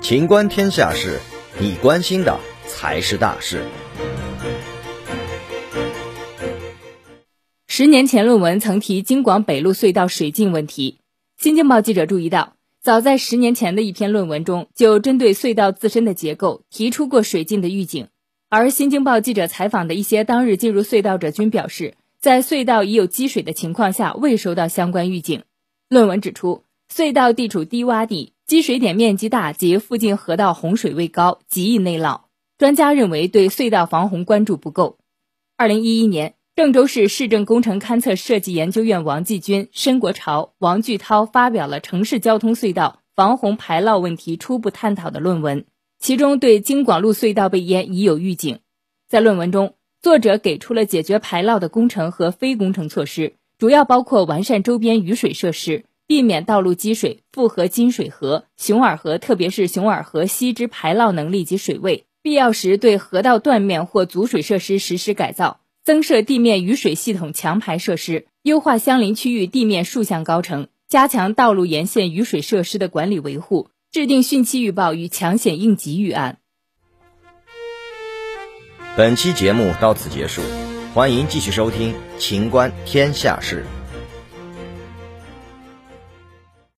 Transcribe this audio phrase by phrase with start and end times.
[0.00, 1.18] 情观天下事，
[1.60, 3.62] 你关心的才是大事。
[7.66, 10.98] 十年前，论文曾提京广北路隧道水浸问题。
[11.36, 18.08] 新京报记者注意到，早在十年前的一篇论文中，就针对隧道自身的结构提出过水浸的预警。
[18.48, 25.42] 而新京报记者采访的一些当日进入隧道者均表示，在隧道已有积水的情况下，未收到相关预警。
[25.90, 26.62] 论文指出，
[26.92, 28.32] 隧道地处低洼地。
[28.46, 32.22] 积水点面积大及附近河道洪水位高，极易内涝。
[32.56, 34.96] 专家认为对隧道防洪关注不够。
[35.58, 45.66] 二零一一年，郑州市市政工程勘测设计研究院王继军、申国朝、王巨涛发表了《城市交通隧道防洪排涝问题初步探讨》的论文，
[45.98, 48.60] 其中对京广路隧道被淹已有预警。
[49.10, 55.84] 在论文中，作者给出了解决排涝的工程和非工程措施，主要包括完善周边雨水设施。
[56.08, 76.38] 避免道路积水，复合金水河、熊耳河，特别是熊耳河西之排涝能力及水位，必要时对河道断面或阻水设施实施改造，增设地面雨水系统强排设施，优化相邻区域地面竖向高程，加强道路沿线雨水设施的管理维护，制定汛期预报与抢险应急预案。
[78.96, 80.40] 本期节目到此结束，
[80.94, 83.66] 欢迎继续收听《秦观天下事》。